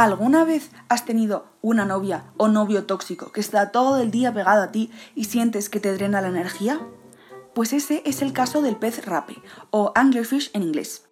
[0.00, 4.62] ¿Alguna vez has tenido una novia o novio tóxico que está todo el día pegado
[4.62, 6.80] a ti y sientes que te drena la energía?
[7.54, 9.36] Pues ese es el caso del pez rape,
[9.70, 11.06] o anglerfish en inglés.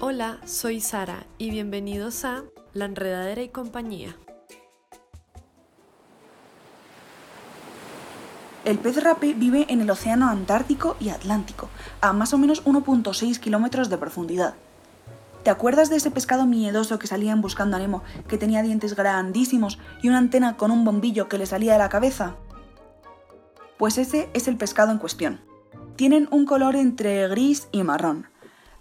[0.00, 4.16] Hola, soy Sara y bienvenidos a La Enredadera y compañía.
[8.62, 11.70] El pez rape vive en el océano Antártico y Atlántico,
[12.02, 14.54] a más o menos 1.6 kilómetros de profundidad.
[15.42, 18.94] ¿Te acuerdas de ese pescado miedoso que salía en Buscando a Nemo, que tenía dientes
[18.94, 22.34] grandísimos y una antena con un bombillo que le salía de la cabeza?
[23.78, 25.40] Pues ese es el pescado en cuestión.
[25.96, 28.26] Tienen un color entre gris y marrón.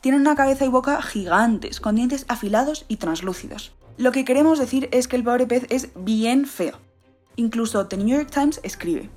[0.02, 3.72] Tienen una cabeza y boca gigantes, con dientes afilados y translúcidos.
[3.96, 6.78] Lo que queremos decir es que el pobre pez es bien feo.
[7.38, 9.10] Incluso The New York Times escribe,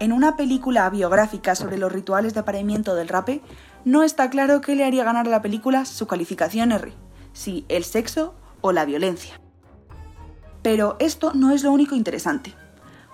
[0.00, 3.42] en una película biográfica sobre los rituales de apareamiento del rape,
[3.84, 6.92] no está claro qué le haría ganar a la película su calificación R,
[7.32, 9.40] si el sexo o la violencia.
[10.62, 12.54] Pero esto no es lo único interesante.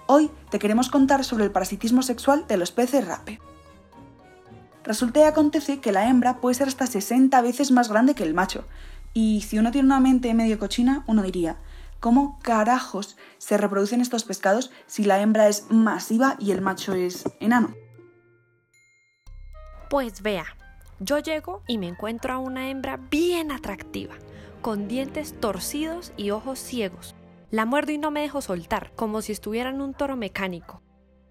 [0.06, 3.40] Hoy te queremos contar sobre el parasitismo sexual de los peces rape.
[4.84, 8.34] Resulta y acontece que la hembra puede ser hasta 60 veces más grande que el
[8.34, 8.64] macho,
[9.14, 11.56] y si uno tiene una mente medio cochina, uno diría,
[12.04, 17.24] ¿cómo carajos se reproducen estos pescados si la hembra es masiva y el macho es
[17.40, 17.74] enano?
[19.88, 20.44] Pues vea,
[21.00, 24.16] yo llego y me encuentro a una hembra bien atractiva,
[24.60, 27.14] con dientes torcidos y ojos ciegos.
[27.50, 30.82] La muerdo y no me dejo soltar, como si estuviera en un toro mecánico.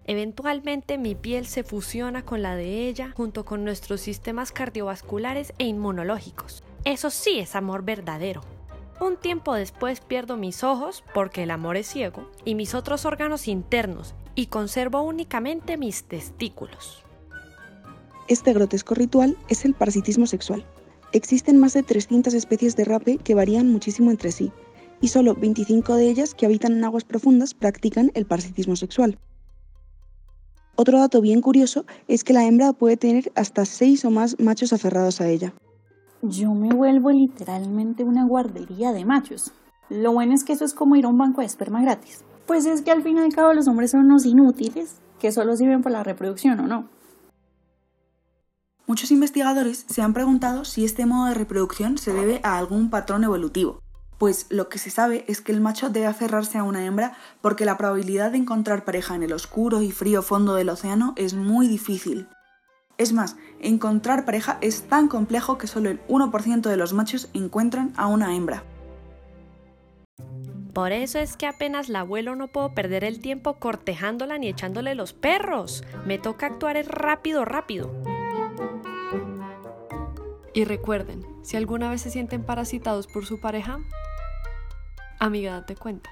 [0.06, 5.66] Eventualmente mi piel se fusiona con la de ella junto con nuestros sistemas cardiovasculares e
[5.66, 6.64] inmunológicos.
[6.82, 8.53] Eso sí es amor verdadero.
[9.00, 13.48] Un tiempo después pierdo mis ojos, porque el amor es ciego, y mis otros órganos
[13.48, 17.04] internos, y conservo únicamente mis testículos.
[18.28, 20.64] Este grotesco ritual es el parasitismo sexual.
[21.12, 24.52] Existen más de 300 especies de rape que varían muchísimo entre sí,
[25.00, 29.18] y solo 25 de ellas que habitan en aguas profundas practican el parasitismo sexual.
[30.76, 34.72] Otro dato bien curioso es que la hembra puede tener hasta 6 o más machos
[34.72, 35.52] aferrados a ella.
[36.26, 39.52] Yo me vuelvo literalmente una guardería de machos.
[39.90, 42.24] Lo bueno es que eso es como ir a un banco de esperma gratis.
[42.46, 45.54] Pues es que al fin y al cabo los hombres son unos inútiles que solo
[45.54, 46.88] sirven para la reproducción o no.
[48.86, 53.24] Muchos investigadores se han preguntado si este modo de reproducción se debe a algún patrón
[53.24, 53.80] evolutivo,
[54.18, 57.64] pues lo que se sabe es que el macho debe aferrarse a una hembra porque
[57.64, 61.68] la probabilidad de encontrar pareja en el oscuro y frío fondo del océano es muy
[61.68, 62.28] difícil.
[62.96, 67.92] Es más, encontrar pareja es tan complejo que solo el 1% de los machos encuentran
[67.96, 68.62] a una hembra.
[70.72, 74.94] Por eso es que apenas la abuelo no puedo perder el tiempo cortejándola ni echándole
[74.94, 75.84] los perros.
[76.04, 77.92] Me toca actuar rápido, rápido.
[80.52, 83.78] Y recuerden, si alguna vez se sienten parasitados por su pareja,
[85.18, 86.10] amiga, date cuenta.